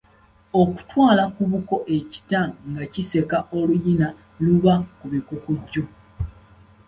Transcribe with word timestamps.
Okutwala 0.61 1.23
ku 1.35 1.43
buko 1.51 1.75
ekita 1.97 2.41
nga 2.69 2.83
kiseka 2.93 3.37
oluyina 3.57 4.07
luba 4.43 4.73
kubikukujju. 4.99 5.83